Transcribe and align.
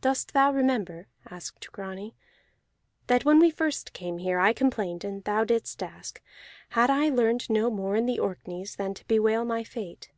"Dost 0.00 0.32
thou 0.32 0.50
remember," 0.50 1.06
asked 1.30 1.70
Grani, 1.70 2.16
"that 3.08 3.26
when 3.26 3.38
we 3.38 3.50
first 3.50 3.92
came 3.92 4.16
here 4.16 4.38
I 4.38 4.54
complained, 4.54 5.04
and 5.04 5.22
thou 5.22 5.44
didst 5.44 5.82
ask: 5.82 6.22
Had 6.70 6.88
I 6.88 7.10
learned 7.10 7.50
no 7.50 7.68
more 7.68 7.94
in 7.94 8.06
the 8.06 8.18
Orkneys 8.18 8.76
than 8.76 8.94
to 8.94 9.04
bewail 9.06 9.44
my 9.44 9.62
fate?" 9.62 10.12